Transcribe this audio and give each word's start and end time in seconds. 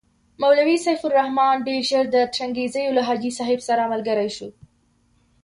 مولوي 0.41 0.77
سیف 0.85 1.01
الرحمن 1.07 1.55
ډېر 1.67 1.81
ژر 1.89 2.05
د 2.11 2.17
ترنګزیو 2.35 2.95
له 2.97 3.01
حاجي 3.07 3.31
صاحب 3.39 3.59
سره 3.67 3.89
ملګری 3.93 4.29
شو. 4.37 4.49